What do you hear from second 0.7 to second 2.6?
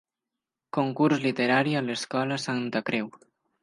Concurs literari a l'escola